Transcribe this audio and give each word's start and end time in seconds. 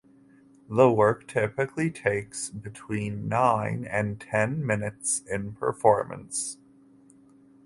The 0.67 0.91
work 0.91 1.27
typically 1.27 1.91
takes 1.91 2.49
between 2.49 3.27
nine 3.29 3.85
and 3.85 4.19
ten 4.19 4.65
minutes 4.65 5.19
in 5.29 5.51
performance. 5.53 6.57